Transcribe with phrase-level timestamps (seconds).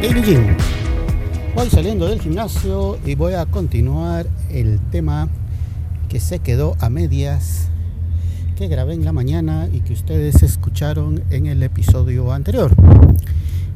[0.00, 0.56] Daily Gym.
[1.54, 5.28] Voy saliendo del gimnasio y voy a continuar el tema
[6.08, 7.68] que se quedó a medias
[8.56, 12.72] que grabé en la mañana y que ustedes escucharon en el episodio anterior.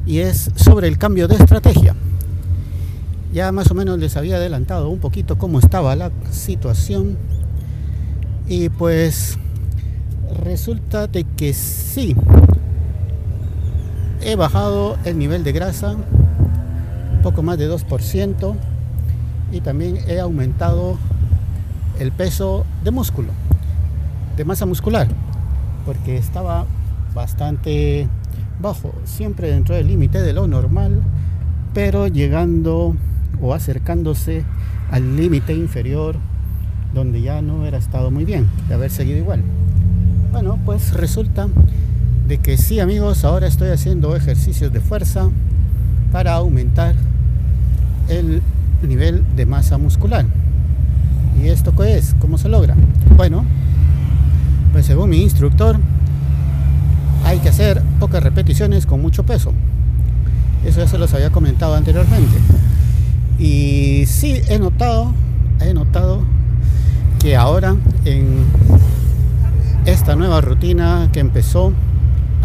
[0.07, 1.95] Y es sobre el cambio de estrategia.
[3.31, 7.19] Ya más o menos les había adelantado un poquito cómo estaba la situación.
[8.47, 9.37] Y pues
[10.43, 12.15] resulta de que sí,
[14.25, 15.95] he bajado el nivel de grasa
[17.21, 18.55] poco más de 2%
[19.51, 20.97] y también he aumentado
[21.99, 23.29] el peso de músculo,
[24.35, 25.07] de masa muscular,
[25.85, 26.65] porque estaba
[27.13, 28.07] bastante
[28.59, 31.03] bajo, siempre dentro del límite de lo normal,
[31.75, 32.95] pero llegando
[33.39, 34.43] o acercándose
[34.89, 36.15] al límite inferior
[36.95, 39.43] donde ya no hubiera estado muy bien de haber seguido igual.
[40.31, 41.47] Bueno, pues resulta
[42.27, 45.29] de que sí amigos, ahora estoy haciendo ejercicios de fuerza
[46.11, 46.95] para aumentar
[48.09, 48.41] el
[48.81, 50.25] nivel de masa muscular.
[51.41, 52.15] ¿Y esto qué es?
[52.19, 52.75] ¿Cómo se logra?
[53.15, 53.45] Bueno,
[54.71, 55.77] pues según mi instructor,
[57.23, 59.53] hay que hacer pocas repeticiones con mucho peso.
[60.65, 62.37] Eso ya se los había comentado anteriormente.
[63.37, 65.13] Y sí he notado,
[65.59, 66.21] he notado
[67.19, 67.75] que ahora
[68.05, 68.45] en
[69.85, 71.71] esta nueva rutina que empezó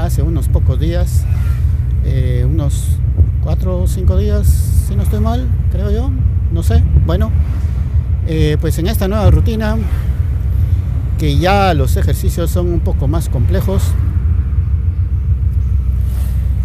[0.05, 1.25] hace unos pocos días,
[2.05, 2.98] eh, unos
[3.43, 4.47] cuatro o cinco días,
[4.87, 6.11] si no estoy mal, creo yo,
[6.53, 6.83] no sé.
[7.06, 7.31] Bueno,
[8.27, 9.77] eh, pues en esta nueva rutina,
[11.19, 13.83] que ya los ejercicios son un poco más complejos,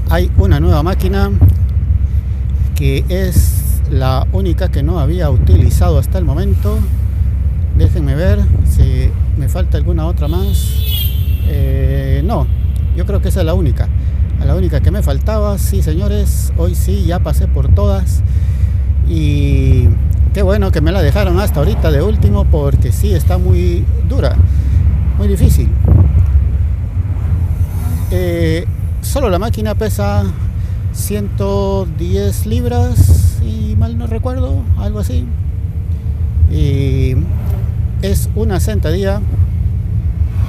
[0.09, 1.31] hay una nueva máquina
[2.75, 6.77] que es la única que no había utilizado hasta el momento.
[7.77, 10.73] Déjenme ver si me falta alguna otra más.
[11.47, 12.47] Eh, no,
[13.05, 13.87] creo que esa es la única.
[14.45, 18.21] La única que me faltaba, sí señores, hoy sí ya pasé por todas.
[19.07, 19.87] Y
[20.33, 24.35] qué bueno que me la dejaron hasta ahorita de último porque sí está muy dura,
[25.17, 25.69] muy difícil.
[28.11, 28.65] Eh,
[29.01, 30.25] solo la máquina pesa
[30.93, 35.25] 110 libras, y mal no recuerdo, algo así.
[36.51, 37.15] Y
[38.01, 39.21] es una sentadilla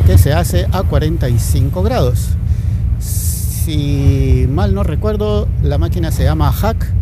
[0.07, 2.29] que se hace a 45 grados.
[3.01, 6.93] Si mal no recuerdo, la máquina se llama Hack,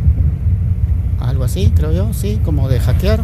[1.20, 3.20] algo así, creo yo, sí, como de hackear.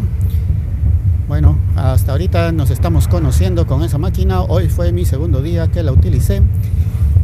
[1.28, 4.42] Bueno, hasta ahorita nos estamos conociendo con esa máquina.
[4.42, 6.42] Hoy fue mi segundo día que la utilicé.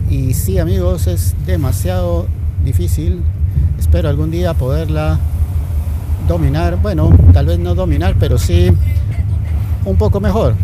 [0.08, 2.26] Y sí, amigos, es demasiado
[2.64, 3.20] difícil.
[3.78, 5.18] Espero algún día poderla
[6.26, 6.80] dominar.
[6.80, 8.72] Bueno, tal vez no dominar, pero sí
[9.84, 10.54] un poco mejor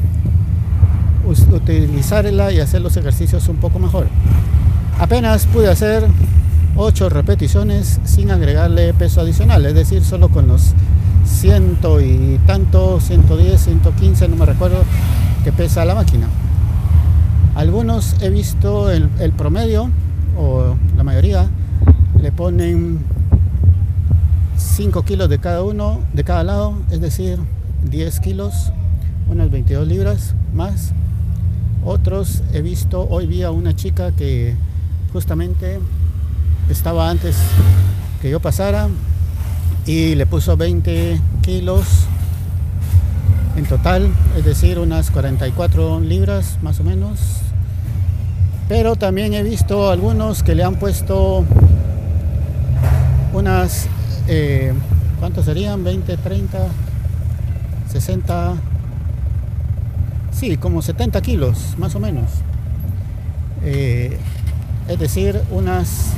[1.25, 4.07] utilizarla y hacer los ejercicios un poco mejor.
[4.99, 6.07] Apenas pude hacer
[6.77, 10.75] 8 repeticiones sin agregarle peso adicional, es decir, solo con los
[11.25, 14.79] ciento y tanto, 110, 115, no me recuerdo,
[15.45, 16.29] que pesa la máquina.
[17.55, 19.91] Algunos he visto el, el promedio,
[20.39, 21.47] o la mayoría,
[22.21, 23.01] le ponen
[24.57, 27.39] 5 kilos de cada uno, de cada lado, es decir,
[27.91, 28.73] 10 kilos,
[29.29, 30.93] unas 22 libras más
[31.85, 34.55] otros he visto, hoy vi a una chica que
[35.13, 35.81] justamente
[36.71, 37.37] estaba antes
[38.21, 38.89] que yo pasara
[39.87, 41.85] y le puso 20 kilos
[43.57, 47.19] en total, es decir, unas 44 libras más o menos.
[48.69, 51.45] Pero también he visto algunos que le han puesto
[53.35, 53.87] unas,
[54.29, 54.73] eh,
[55.19, 55.85] ¿cuántos serían?
[55.85, 56.59] 20, 30,
[57.91, 58.55] 60
[60.33, 62.25] Sí, como 70 kilos, más o menos.
[63.65, 64.17] Eh,
[64.89, 66.09] es decir, unas,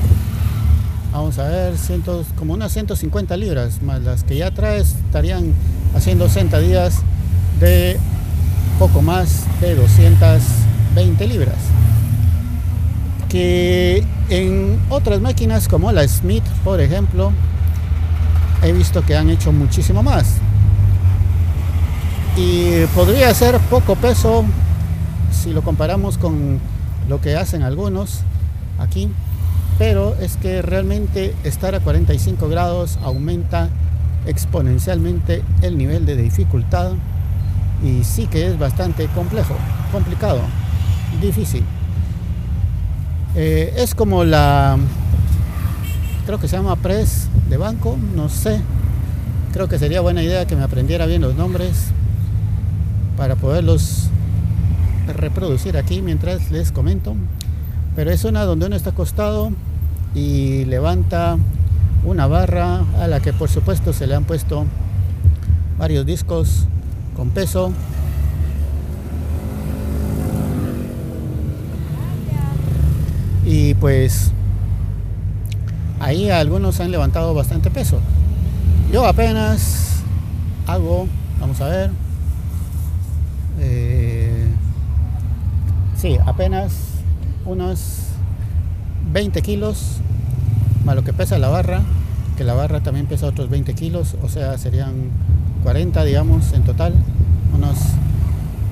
[1.13, 5.53] vamos a ver, cientos, como unas 150 libras, más las que ya traes, estarían
[5.95, 7.03] haciendo sentadillas
[7.61, 7.99] de
[8.79, 11.59] poco más de 220 libras.
[13.29, 17.33] Que en otras máquinas como la Smith, por ejemplo,
[18.63, 20.41] he visto que han hecho muchísimo más
[22.37, 24.45] y podría ser poco peso
[25.31, 26.59] si lo comparamos con
[27.09, 28.21] lo que hacen algunos
[28.79, 29.09] aquí
[29.79, 33.69] pero es que realmente estar a 45 grados aumenta
[34.27, 36.93] exponencialmente el nivel de dificultad
[37.83, 39.55] y sí que es bastante complejo,
[39.93, 40.41] complicado,
[41.21, 41.65] difícil.
[43.35, 44.79] Eh, es como la,
[46.25, 48.61] creo que se llama press de banco, no sé.
[49.53, 51.89] Creo que sería buena idea que me aprendiera bien los nombres
[53.17, 54.09] para poderlos
[55.17, 57.15] reproducir aquí mientras les comento.
[57.95, 59.53] Pero es una donde uno está acostado
[60.15, 61.37] y levanta
[62.05, 64.67] una barra a la que por supuesto se le han puesto
[65.79, 66.67] varios discos
[67.17, 67.73] con peso.
[73.47, 74.33] Y pues
[76.01, 78.01] ahí algunos han levantado bastante peso.
[78.93, 80.03] Yo apenas
[80.67, 81.07] hago
[81.41, 81.91] vamos a ver
[83.61, 84.47] eh,
[85.97, 86.73] sí apenas
[87.45, 88.09] unos
[89.13, 89.99] 20 kilos
[90.85, 91.83] más lo que pesa la barra
[92.37, 95.11] que la barra también pesa otros 20 kilos o sea serían
[95.63, 96.95] 40 digamos en total
[97.55, 97.79] unos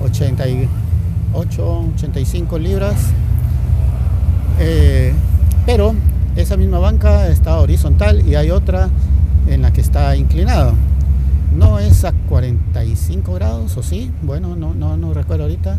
[0.03, 2.95] 88 85 libras
[4.59, 5.13] eh,
[5.65, 5.95] pero
[6.35, 8.89] esa misma banca está horizontal y hay otra
[9.47, 10.73] en la que está inclinada.
[11.55, 15.77] No es a 45 grados, o sí, bueno, no, no, no recuerdo ahorita.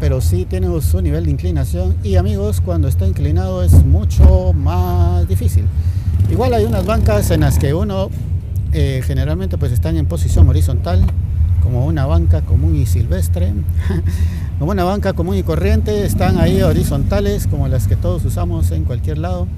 [0.00, 1.96] Pero sí tiene su nivel de inclinación.
[2.02, 5.64] Y amigos, cuando está inclinado es mucho más difícil.
[6.30, 8.08] Igual hay unas bancas en las que uno
[8.72, 11.04] eh, generalmente pues están en posición horizontal,
[11.62, 13.52] como una banca común y silvestre.
[14.62, 18.84] como una banca común y corriente, están ahí horizontales como las que todos usamos en
[18.84, 19.48] cualquier lado,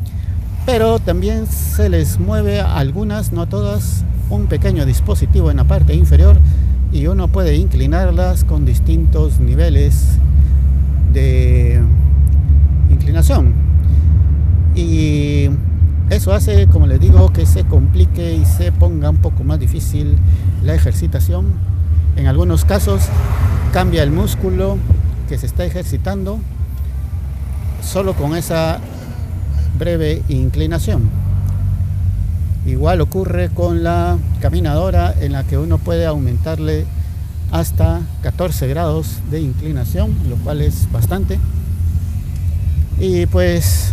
[0.65, 6.38] pero también se les mueve algunas, no todas, un pequeño dispositivo en la parte inferior
[6.93, 10.19] y uno puede inclinarlas con distintos niveles
[11.12, 11.81] de
[12.91, 13.53] inclinación.
[14.75, 15.49] Y
[16.11, 20.17] eso hace, como les digo, que se complique y se ponga un poco más difícil
[20.62, 21.47] la ejercitación.
[22.17, 23.03] En algunos casos
[23.73, 24.79] cambia el músculo
[25.29, 26.38] que se está ejercitando
[27.82, 28.79] solo con esa
[29.79, 31.24] breve inclinación.
[32.66, 36.87] Igual ocurre con la caminadora en la que uno puede aumentarle
[37.50, 41.38] hasta 14 grados de inclinación, lo cual es bastante.
[42.99, 43.93] Y pues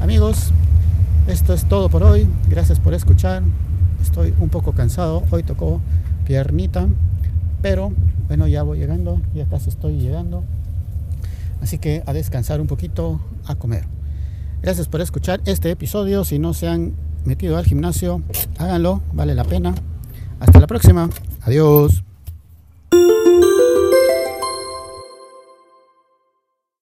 [0.00, 0.52] amigos,
[1.26, 2.28] esto es todo por hoy.
[2.48, 3.42] Gracias por escuchar.
[4.00, 5.24] Estoy un poco cansado.
[5.30, 5.80] Hoy tocó
[6.24, 6.86] piernita,
[7.60, 7.92] pero
[8.28, 10.44] bueno, ya voy llegando, ya casi estoy llegando.
[11.60, 13.84] Así que a descansar un poquito, a comer.
[14.62, 16.24] Gracias por escuchar este episodio.
[16.24, 16.92] Si no se han
[17.24, 18.22] metido al gimnasio,
[18.58, 19.74] háganlo, vale la pena.
[20.40, 21.08] Hasta la próxima.
[21.42, 22.02] Adiós.